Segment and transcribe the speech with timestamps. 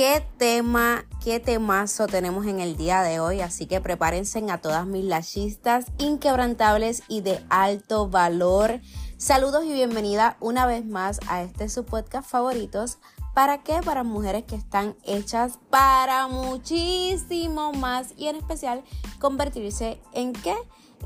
[0.00, 4.86] qué tema, qué temazo tenemos en el día de hoy, así que prepárense a todas
[4.86, 8.80] mis lachistas inquebrantables y de alto valor.
[9.18, 12.96] Saludos y bienvenida una vez más a este su podcast favoritos.
[13.40, 13.80] ¿Para qué?
[13.82, 18.84] Para mujeres que están hechas para muchísimo más y en especial
[19.18, 20.54] convertirse en qué?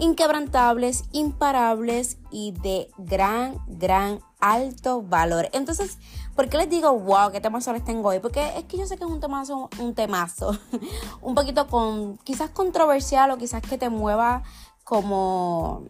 [0.00, 5.48] Inquebrantables, imparables y de gran, gran alto valor.
[5.52, 5.98] Entonces,
[6.34, 8.18] ¿por qué les digo, wow, qué temazo les tengo hoy?
[8.18, 10.58] Porque es que yo sé que es un temazo, un temazo,
[11.22, 14.42] un poquito con, quizás controversial o quizás que te mueva
[14.82, 15.84] como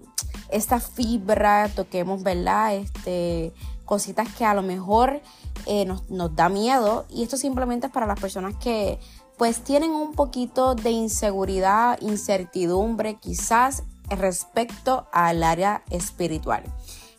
[0.51, 2.75] esta fibra, toquemos, ¿verdad?
[2.75, 5.21] Este, cositas que a lo mejor
[5.67, 8.99] eh, nos, nos da miedo y esto simplemente es para las personas que
[9.37, 16.63] pues tienen un poquito de inseguridad, incertidumbre quizás respecto al área espiritual.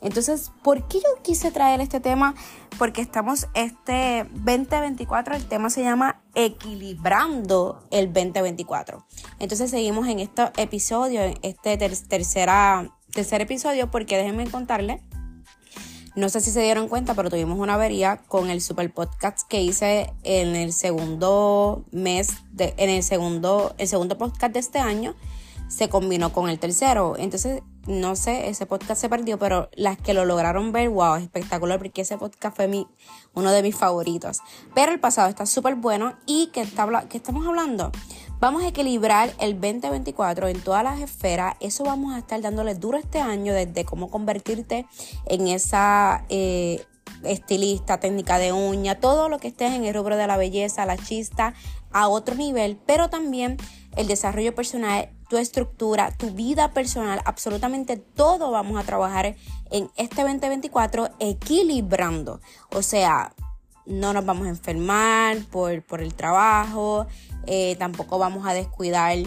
[0.01, 2.35] Entonces, ¿por qué yo quise traer este tema?
[2.77, 9.03] Porque estamos este 2024, el tema se llama Equilibrando el 2024.
[9.39, 15.01] Entonces seguimos en este episodio, en este tercera, tercer episodio, porque déjenme contarles
[16.15, 19.61] no sé si se dieron cuenta, pero tuvimos una avería con el super podcast que
[19.61, 25.15] hice en el segundo mes, de, en el segundo, el segundo podcast de este año,
[25.67, 27.15] se combinó con el tercero.
[27.17, 31.79] Entonces, no sé, ese podcast se perdió, pero las que lo lograron ver, wow, espectacular,
[31.79, 32.87] porque ese podcast fue mi,
[33.33, 34.39] uno de mis favoritos.
[34.73, 37.91] Pero el pasado está súper bueno y que, está, que estamos hablando
[38.45, 41.55] Vamos a equilibrar el 2024 en todas las esferas.
[41.61, 44.85] Eso vamos a estar dándole duro este año desde cómo convertirte
[45.25, 46.85] en esa eh,
[47.23, 50.95] estilista, técnica de uña, todo lo que estés en el rubro de la belleza, la
[50.95, 51.55] chista,
[51.91, 53.57] a otro nivel, pero también
[53.95, 59.35] el desarrollo personal, tu estructura, tu vida personal, absolutamente todo vamos a trabajar
[59.71, 62.41] en este 2024 equilibrando.
[62.69, 63.33] O sea,
[63.85, 67.07] no nos vamos a enfermar por, por el trabajo,
[67.45, 69.17] eh, tampoco vamos a descuidar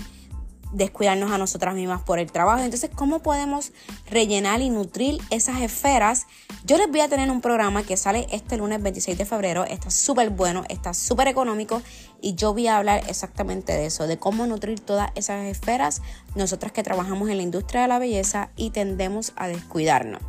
[0.72, 2.62] descuidarnos a nosotras mismas por el trabajo.
[2.62, 3.72] Entonces, ¿cómo podemos
[4.10, 6.27] rellenar y nutrir esas esferas?
[6.65, 9.65] Yo les voy a tener un programa que sale este lunes 26 de febrero.
[9.65, 11.82] Está súper bueno, está súper económico
[12.21, 16.03] y yo voy a hablar exactamente de eso, de cómo nutrir todas esas esferas,
[16.34, 20.21] nosotras que trabajamos en la industria de la belleza y tendemos a descuidarnos.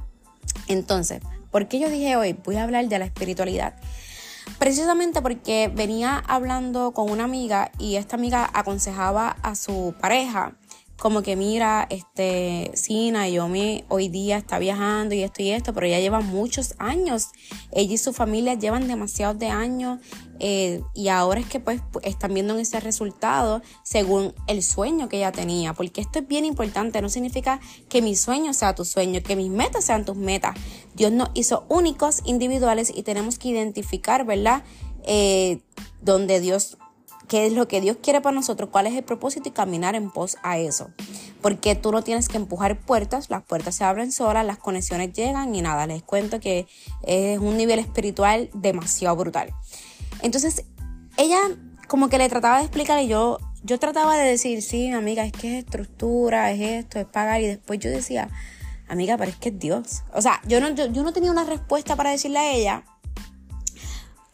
[0.68, 1.22] Entonces,
[1.52, 2.34] ¿por qué yo dije hoy?
[2.34, 3.76] Voy a hablar de la espiritualidad.
[4.60, 10.52] Precisamente porque venía hablando con una amiga y esta amiga aconsejaba a su pareja
[11.00, 15.74] como que mira, este, Sina, yo me, hoy día está viajando y esto y esto,
[15.74, 17.30] pero ella lleva muchos años.
[17.72, 20.00] Ella y su familia llevan demasiados de años
[20.40, 25.32] eh, y ahora es que pues están viendo ese resultado según el sueño que ella
[25.32, 29.36] tenía, porque esto es bien importante, no significa que mi sueño sea tu sueño, que
[29.36, 30.56] mis metas sean tus metas.
[30.96, 34.64] Dios nos hizo únicos, individuales y tenemos que identificar, ¿verdad?
[35.06, 35.62] Eh,
[36.02, 36.78] donde Dios
[37.30, 40.10] qué es lo que Dios quiere para nosotros, cuál es el propósito y caminar en
[40.10, 40.90] pos a eso.
[41.42, 45.56] Porque tú no tienes que empujar puertas, las puertas se abren solas, las conexiones llegan
[45.56, 46.68] y nada, les cuento que
[47.04, 49.54] es un nivel espiritual demasiado brutal.
[50.22, 50.66] Entonces,
[51.16, 51.40] ella
[51.88, 55.32] como que le trataba de explicar y yo, yo trataba de decir, sí, amiga, es
[55.32, 58.28] que es estructura, es esto, es pagar y después yo decía,
[58.88, 60.04] amiga, pero es que es Dios.
[60.14, 62.84] O sea, yo no, yo, yo no tenía una respuesta para decirle a ella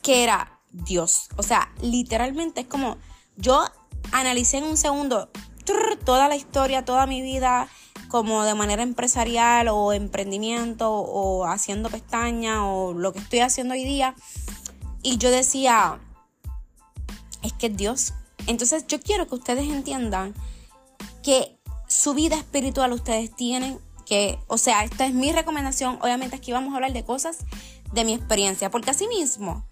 [0.01, 1.29] que era, Dios.
[1.37, 2.97] O sea, literalmente es como
[3.37, 3.63] yo
[4.11, 5.29] analicé en un segundo
[6.05, 7.67] toda la historia, toda mi vida,
[8.07, 13.83] como de manera empresarial o emprendimiento o haciendo pestaña o lo que estoy haciendo hoy
[13.83, 14.15] día.
[15.01, 15.99] Y yo decía,
[17.41, 18.13] es que Dios.
[18.47, 20.33] Entonces yo quiero que ustedes entiendan
[21.23, 21.57] que
[21.87, 25.97] su vida espiritual ustedes tienen que, o sea, esta es mi recomendación.
[26.01, 27.39] Obviamente aquí vamos a hablar de cosas
[27.91, 29.65] de mi experiencia, porque así mismo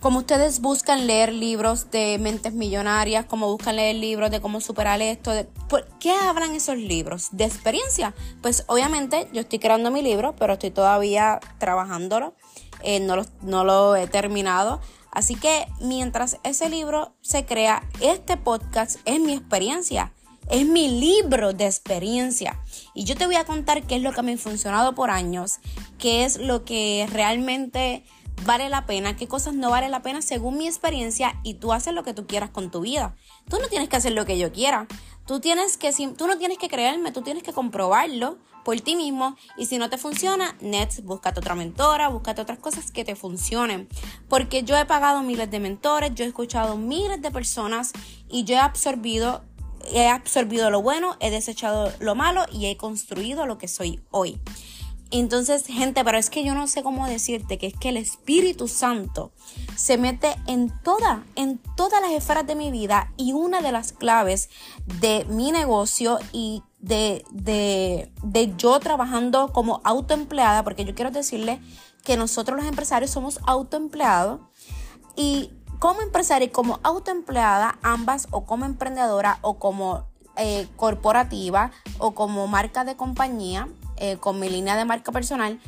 [0.00, 5.00] como ustedes buscan leer libros de mentes millonarias, como buscan leer libros de cómo superar
[5.02, 7.28] esto, de, ¿por qué hablan esos libros?
[7.32, 8.14] ¿De experiencia?
[8.40, 12.34] Pues obviamente yo estoy creando mi libro, pero estoy todavía trabajándolo,
[12.82, 14.80] eh, no, lo, no lo he terminado.
[15.12, 20.12] Así que mientras ese libro se crea, este podcast es mi experiencia.
[20.48, 22.58] Es mi libro de experiencia.
[22.94, 25.58] Y yo te voy a contar qué es lo que me ha funcionado por años,
[25.98, 28.04] qué es lo que realmente
[28.44, 31.94] vale la pena, qué cosas no vale la pena según mi experiencia y tú haces
[31.94, 33.14] lo que tú quieras con tu vida.
[33.48, 34.86] Tú no tienes que hacer lo que yo quiera.
[35.26, 39.36] Tú, tienes que, tú no tienes que creerme, tú tienes que comprobarlo por ti mismo
[39.56, 43.88] y si no te funciona, Nets, búscate otra mentora, búscate otras cosas que te funcionen.
[44.28, 47.92] Porque yo he pagado miles de mentores, yo he escuchado miles de personas
[48.28, 49.42] y yo he absorbido
[49.92, 54.38] he absorbido lo bueno, he desechado lo malo y he construido lo que soy hoy.
[55.12, 58.68] Entonces, gente, pero es que yo no sé cómo decirte que es que el Espíritu
[58.68, 59.32] Santo
[59.74, 63.92] se mete en toda, en todas las esferas de mi vida y una de las
[63.92, 64.50] claves
[65.00, 71.60] de mi negocio y de, de, de yo trabajando como autoempleada, porque yo quiero decirle
[72.04, 74.40] que nosotros los empresarios somos autoempleados
[75.16, 80.06] y como empresaria y como autoempleada, ambas o como emprendedora o como
[80.36, 83.68] eh, corporativa o como marca de compañía,
[84.00, 85.60] eh, con mi línea de marca personal,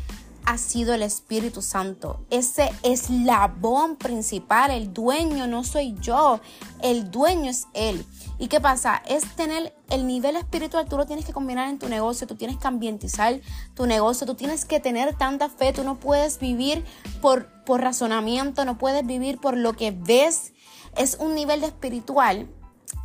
[0.44, 2.20] ha sido el Espíritu Santo.
[2.30, 6.40] Ese eslabón principal, el dueño no soy yo,
[6.82, 8.04] el dueño es Él.
[8.38, 9.02] ¿Y qué pasa?
[9.06, 12.56] Es tener el nivel espiritual, tú lo tienes que combinar en tu negocio, tú tienes
[12.56, 13.40] que ambientizar
[13.74, 16.84] tu negocio, tú tienes que tener tanta fe, tú no puedes vivir
[17.20, 20.52] por, por razonamiento, no puedes vivir por lo que ves.
[20.96, 22.48] Es un nivel de espiritual,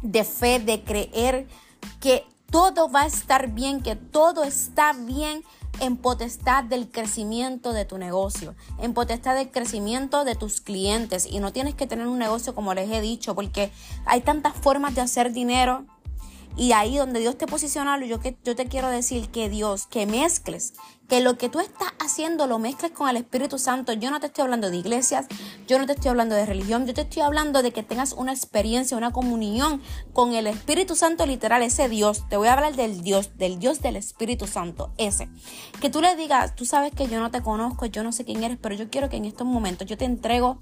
[0.01, 1.47] de fe, de creer
[2.00, 5.44] que todo va a estar bien, que todo está bien
[5.79, 11.27] en potestad del crecimiento de tu negocio, en potestad del crecimiento de tus clientes.
[11.29, 13.71] Y no tienes que tener un negocio como les he dicho, porque
[14.05, 15.85] hay tantas formas de hacer dinero.
[16.55, 20.07] Y ahí donde Dios te posiciona, yo, que, yo te quiero decir que Dios, que
[20.07, 20.73] mezcles
[21.07, 23.94] que lo que tú estás haciendo lo mezcles con el Espíritu Santo.
[23.94, 25.27] Yo no te estoy hablando de iglesias,
[25.68, 28.33] yo no te estoy hablando de religión, yo te estoy hablando de que tengas una
[28.33, 29.81] experiencia, una comunión
[30.13, 32.27] con el Espíritu Santo literal, ese Dios.
[32.30, 35.30] Te voy a hablar del Dios, del Dios del Espíritu Santo, ese.
[35.80, 38.44] Que tú le digas, tú sabes que yo no te conozco, yo no sé quién
[38.44, 40.62] eres, pero yo quiero que en estos momentos yo te entrego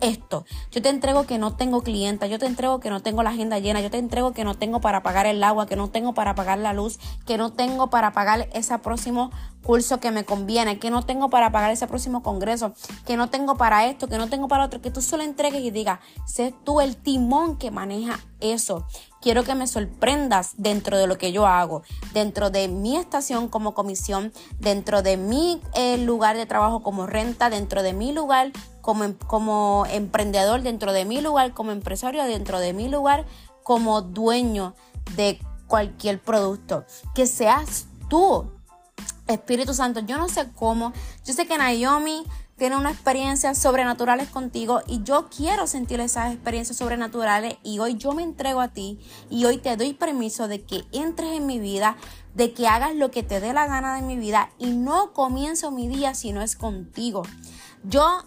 [0.00, 0.44] esto.
[0.70, 3.58] Yo te entrego que no tengo clienta, yo te entrego que no tengo la agenda
[3.58, 6.34] llena, yo te entrego que no tengo para pagar el agua, que no tengo para
[6.34, 9.30] pagar la luz, que no tengo para pagar ese próximo
[9.66, 12.72] curso que me conviene, que no tengo para pagar ese próximo congreso,
[13.04, 15.72] que no tengo para esto, que no tengo para otro, que tú solo entregues y
[15.72, 18.86] digas, sé tú el timón que maneja eso.
[19.20, 21.82] Quiero que me sorprendas dentro de lo que yo hago,
[22.12, 27.50] dentro de mi estación como comisión, dentro de mi eh, lugar de trabajo como renta,
[27.50, 28.52] dentro de mi lugar
[28.82, 33.26] como, em, como emprendedor, dentro de mi lugar como empresario, dentro de mi lugar
[33.64, 34.76] como dueño
[35.16, 36.84] de cualquier producto.
[37.16, 38.55] Que seas tú
[39.26, 40.92] Espíritu Santo, yo no sé cómo,
[41.24, 42.24] yo sé que Naomi
[42.56, 48.12] tiene unas experiencias sobrenaturales contigo y yo quiero sentir esas experiencias sobrenaturales y hoy yo
[48.12, 51.96] me entrego a ti y hoy te doy permiso de que entres en mi vida,
[52.34, 55.70] de que hagas lo que te dé la gana de mi vida y no comienzo
[55.70, 57.22] mi día si no es contigo.
[57.88, 58.24] Yo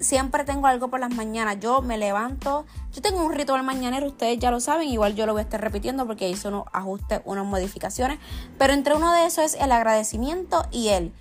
[0.00, 1.58] siempre tengo algo por las mañanas.
[1.60, 2.64] Yo me levanto.
[2.92, 4.88] Yo tengo un ritual mañanero, ustedes ya lo saben.
[4.88, 8.18] Igual yo lo voy a estar repitiendo porque hice unos ajustes, unas modificaciones.
[8.58, 11.12] Pero entre uno de esos es el agradecimiento y el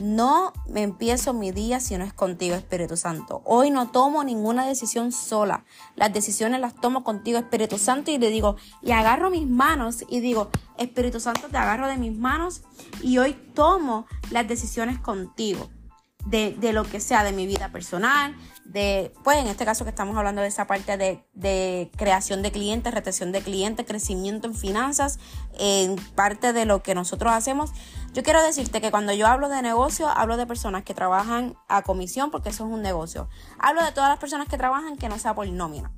[0.00, 3.42] no me empiezo mi día si no es contigo, Espíritu Santo.
[3.44, 5.64] Hoy no tomo ninguna decisión sola.
[5.94, 10.18] Las decisiones las tomo contigo, Espíritu Santo, y le digo, y agarro mis manos y
[10.18, 12.62] digo, Espíritu Santo, te agarro de mis manos
[13.00, 15.68] y hoy tomo las decisiones contigo
[16.26, 18.34] de, lo que sea, de mi vida personal,
[18.64, 22.92] de, pues en este caso que estamos hablando de esa parte de, creación de clientes,
[22.92, 25.18] retención de clientes, crecimiento en finanzas,
[25.58, 27.70] en parte de lo que nosotros hacemos.
[28.12, 31.82] Yo quiero decirte que cuando yo hablo de negocio, hablo de personas que trabajan a
[31.82, 33.28] comisión, porque eso es un negocio.
[33.58, 35.92] Hablo de todas las personas que trabajan que no sea por nómina.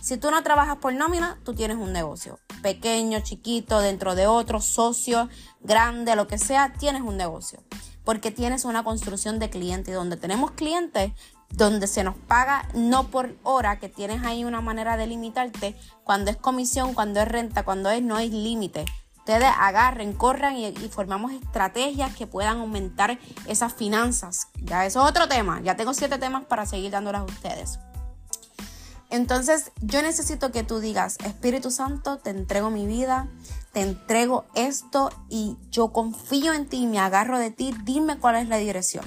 [0.00, 2.38] Si tú no trabajas por nómina, tú tienes un negocio.
[2.62, 5.28] Pequeño, chiquito, dentro de otro, socio,
[5.60, 7.60] grande, lo que sea, tienes un negocio
[8.04, 11.12] porque tienes una construcción de clientes y donde tenemos clientes
[11.50, 16.30] donde se nos paga no por hora, que tienes ahí una manera de limitarte, cuando
[16.30, 18.84] es comisión, cuando es renta, cuando es no hay límite.
[19.18, 24.48] Ustedes agarren, corran y, y, formamos estrategias que puedan aumentar esas finanzas.
[24.62, 25.62] Ya eso es otro tema.
[25.62, 27.78] Ya tengo siete temas para seguir dándolas a ustedes.
[29.14, 33.28] Entonces yo necesito que tú digas, Espíritu Santo, te entrego mi vida,
[33.72, 38.48] te entrego esto y yo confío en ti, me agarro de ti, dime cuál es
[38.48, 39.04] la dirección.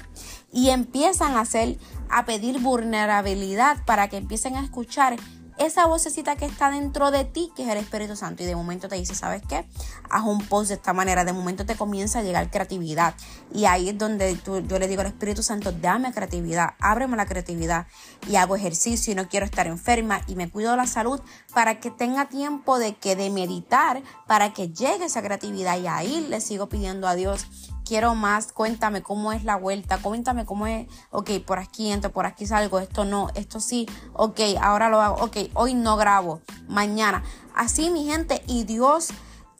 [0.50, 1.76] Y empiezan a hacer,
[2.08, 5.16] a pedir vulnerabilidad para que empiecen a escuchar
[5.58, 8.88] esa vocecita que está dentro de ti, que es el Espíritu Santo, y de momento
[8.88, 9.66] te dice, ¿sabes qué?
[10.10, 13.14] Haz un post de esta manera, de momento te comienza a llegar creatividad.
[13.52, 17.86] Y ahí es donde yo le digo al Espíritu Santo, dame creatividad, ábreme la creatividad.
[18.28, 21.20] Y hago ejercicio y no quiero estar enferma y me cuido de la salud
[21.52, 25.78] para que tenga tiempo de que de meditar, para que llegue esa creatividad.
[25.78, 27.46] Y ahí le sigo pidiendo a Dios
[27.88, 32.26] quiero más, cuéntame cómo es la vuelta, cuéntame cómo es, ok, por aquí entro, por
[32.26, 37.22] aquí salgo, esto no, esto sí, ok, ahora lo hago, ok, hoy no grabo, mañana.
[37.54, 39.08] Así mi gente y Dios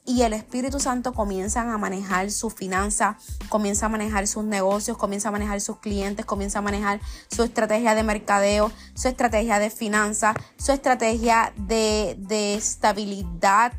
[0.05, 3.17] y el Espíritu Santo comienzan a manejar su finanza,
[3.49, 7.95] comienza a manejar sus negocios, comienza a manejar sus clientes, comienza a manejar su estrategia
[7.95, 13.73] de mercadeo, su estrategia de finanzas, su estrategia de, de estabilidad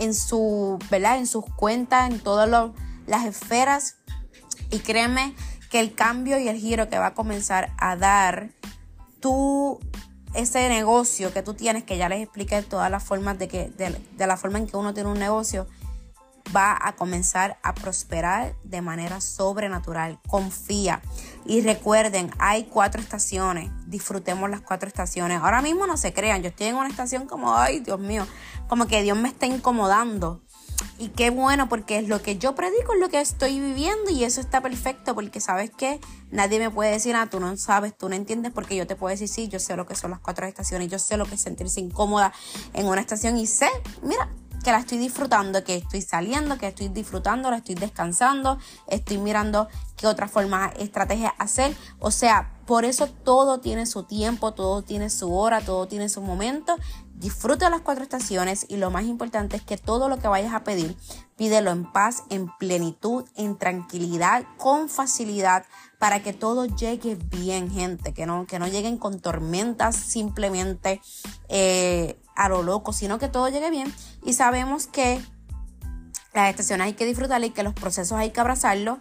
[0.00, 1.18] en su, ¿verdad?
[1.18, 2.72] En sus cuentas, en todos los
[3.06, 3.96] las esferas
[4.70, 5.34] Y créeme
[5.70, 8.50] que el cambio y el giro que va a comenzar a dar
[9.20, 9.80] tú
[10.34, 14.26] ese negocio que tú tienes, que ya les expliqué todas las formas de que, de,
[14.26, 15.66] la forma en que uno tiene un negocio,
[16.54, 20.18] va a comenzar a prosperar de manera sobrenatural.
[20.28, 21.00] Confía.
[21.46, 23.70] Y recuerden, hay cuatro estaciones.
[23.86, 25.40] Disfrutemos las cuatro estaciones.
[25.40, 26.42] Ahora mismo no se crean.
[26.42, 28.26] Yo estoy en una estación como, ay, Dios mío,
[28.68, 30.42] como que Dios me está incomodando.
[30.98, 34.24] Y qué bueno, porque es lo que yo predico, es lo que estoy viviendo y
[34.24, 36.00] eso está perfecto, porque sabes que
[36.30, 39.10] nadie me puede decir, ah, tú no sabes, tú no entiendes, porque yo te puedo
[39.10, 41.40] decir, sí, yo sé lo que son las cuatro estaciones, yo sé lo que es
[41.40, 42.32] sentirse incómoda
[42.72, 43.68] en una estación y sé,
[44.02, 44.28] mira,
[44.64, 49.68] que la estoy disfrutando, que estoy saliendo, que estoy disfrutando, la estoy descansando, estoy mirando
[49.96, 51.76] qué otra forma, estrategia hacer.
[52.00, 56.22] O sea, por eso todo tiene su tiempo, todo tiene su hora, todo tiene su
[56.22, 56.76] momento.
[57.14, 60.64] Disfruta las cuatro estaciones y lo más importante es que todo lo que vayas a
[60.64, 60.96] pedir,
[61.36, 65.64] pídelo en paz, en plenitud, en tranquilidad, con facilidad,
[65.98, 71.00] para que todo llegue bien, gente, que no, que no lleguen con tormentas simplemente
[71.48, 73.92] eh, a lo loco, sino que todo llegue bien.
[74.24, 75.20] Y sabemos que
[76.32, 78.98] las estaciones hay que disfrutarlas y que los procesos hay que abrazarlos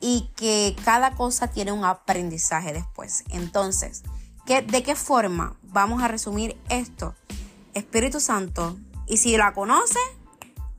[0.00, 3.24] y que cada cosa tiene un aprendizaje después.
[3.30, 4.02] Entonces,
[4.44, 7.14] ¿qué, ¿de qué forma vamos a resumir esto?
[7.74, 8.76] Espíritu Santo,
[9.06, 10.02] y si la conoces,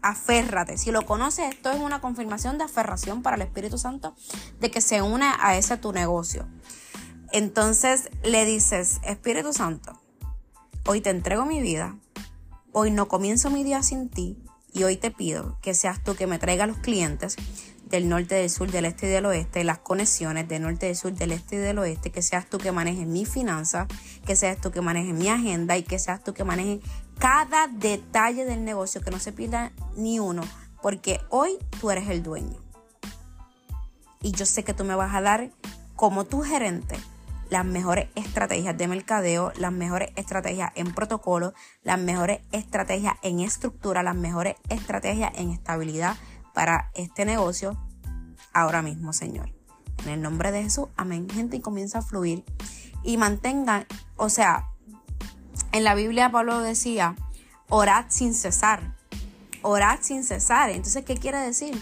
[0.02, 0.78] aférrate.
[0.78, 4.16] Si lo conoces, esto es una confirmación de aferración para el Espíritu Santo
[4.60, 6.48] de que se une a ese tu negocio.
[7.32, 10.00] Entonces le dices, Espíritu Santo,
[10.88, 11.96] Hoy te entrego mi vida.
[12.72, 14.38] Hoy no comienzo mi día sin ti.
[14.72, 17.38] Y hoy te pido que seas tú que me traiga los clientes
[17.86, 21.12] del norte, del sur, del este y del oeste, las conexiones del norte, del sur,
[21.12, 23.88] del este y del oeste, que seas tú que manejes mi finanza,
[24.28, 26.82] que seas tú que manejes mi agenda y que seas tú que manejes
[27.18, 30.44] cada detalle del negocio, que no se pierda ni uno,
[30.84, 32.60] porque hoy tú eres el dueño.
[34.22, 35.50] Y yo sé que tú me vas a dar
[35.96, 36.96] como tu gerente
[37.50, 44.04] las mejores estrategias de mercadeo, las mejores estrategias en protocolo, las mejores estrategias en estructura,
[44.04, 46.18] las mejores estrategias en estabilidad
[46.54, 47.78] para este negocio
[48.54, 49.54] ahora mismo, Señor.
[50.06, 52.44] En el nombre de Jesús, amén, gente, y comienza a fluir.
[53.04, 53.86] Y mantengan,
[54.16, 54.70] o sea,
[55.72, 57.16] en la Biblia Pablo decía,
[57.70, 58.96] orad sin cesar,
[59.62, 60.70] orad sin cesar.
[60.72, 61.80] Entonces, ¿qué quiere decir?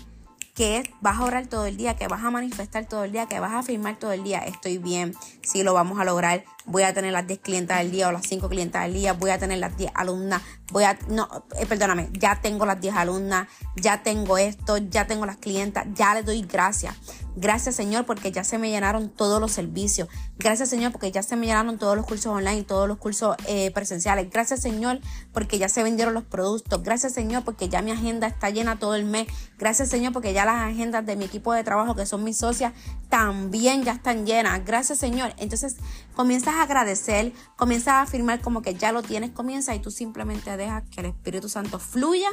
[0.53, 3.39] Que vas a orar todo el día, que vas a manifestar todo el día, que
[3.39, 6.93] vas a afirmar todo el día, estoy bien, si lo vamos a lograr, voy a
[6.93, 9.57] tener las 10 clientas del día o las 5 clientas del día, voy a tener
[9.59, 10.41] las 10 alumnas,
[10.71, 11.27] voy a, no,
[11.59, 16.13] eh, perdóname, ya tengo las 10 alumnas, ya tengo esto, ya tengo las clientas, ya
[16.13, 16.95] le doy gracias.
[17.35, 20.07] Gracias Señor porque ya se me llenaron todos los servicios.
[20.37, 23.35] Gracias Señor porque ya se me llenaron todos los cursos online y todos los cursos
[23.47, 24.29] eh, presenciales.
[24.29, 24.99] Gracias Señor
[25.31, 26.83] porque ya se vendieron los productos.
[26.83, 29.27] Gracias Señor porque ya mi agenda está llena todo el mes.
[29.57, 32.73] Gracias Señor porque ya las agendas de mi equipo de trabajo que son mis socias
[33.09, 34.63] también ya están llenas.
[34.63, 35.33] Gracias Señor.
[35.37, 35.77] Entonces
[36.13, 40.55] comienzas a agradecer, comienzas a afirmar como que ya lo tienes, comienza y tú simplemente
[40.55, 42.29] dejas que el Espíritu Santo fluya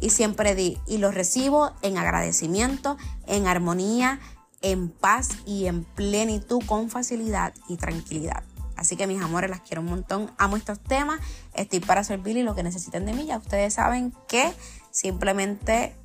[0.00, 4.20] y siempre di y lo recibo en agradecimiento, en armonía
[4.62, 8.42] en paz y en plenitud, con facilidad y tranquilidad.
[8.76, 10.30] Así que mis amores, las quiero un montón.
[10.38, 11.20] Amo estos temas.
[11.54, 13.26] Estoy para servir y lo que necesiten de mí.
[13.26, 14.52] Ya ustedes saben que
[14.90, 15.96] simplemente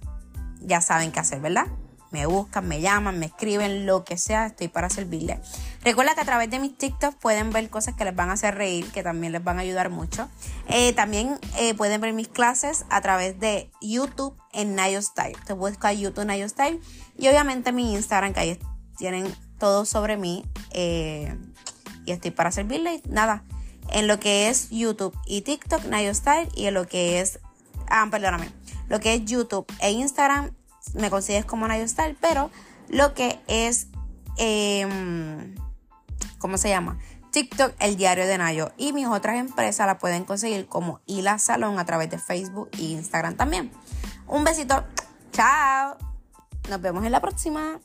[0.62, 1.68] ya saben qué hacer, ¿verdad?
[2.12, 5.40] Me buscan, me llaman, me escriben, lo que sea, estoy para servirles.
[5.84, 8.56] Recuerda que a través de mis TikToks pueden ver cosas que les van a hacer
[8.56, 10.30] reír, que también les van a ayudar mucho.
[10.68, 15.38] Eh, también eh, pueden ver mis clases a través de YouTube en Nayo Style.
[15.46, 16.80] Te busca YouTube Nayo Style
[17.18, 18.60] y obviamente mi Instagram, que ahí
[18.98, 20.44] tienen todo sobre mí.
[20.72, 21.36] Eh,
[22.06, 23.06] y estoy para servirles.
[23.06, 23.44] Nada,
[23.90, 27.40] en lo que es YouTube y TikTok, Nayo Style, y en lo que es,
[27.88, 28.50] ah, perdóname,
[28.88, 30.52] lo que es YouTube e Instagram,
[30.94, 32.50] me consigues como Nayo Style, pero
[32.90, 33.88] lo que es,
[34.38, 35.56] em,
[36.40, 36.98] ¿cómo se llama?
[37.32, 38.72] TikTok, el diario de Nayo.
[38.78, 42.84] Y mis otras empresas la pueden conseguir como Hila Salón a través de Facebook e
[42.84, 43.72] Instagram también.
[44.28, 44.84] Un besito.
[45.32, 45.98] Chao.
[46.70, 47.80] Nos vemos en la próxima.